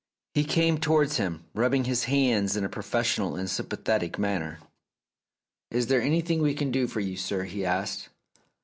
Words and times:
He 0.33 0.43
came 0.43 0.79
towards 0.79 1.17
him, 1.17 1.45
rubbing 1.53 1.83
his 1.83 2.05
hands 2.05 2.57
in 2.57 2.63
a 2.65 2.69
profes 2.69 3.03
sional 3.03 3.37
and 3.37 3.47
sympathetic 3.47 4.17
manner. 4.17 4.57
"Is 5.69 5.85
there 5.85 6.01
anything 6.01 6.41
we 6.41 6.55
can 6.55 6.71
do 6.71 6.87
for 6.87 7.01
you, 7.01 7.15
sir?" 7.15 7.43
he 7.43 7.63
asked. 7.63 8.09